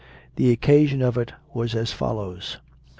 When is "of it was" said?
1.03-1.75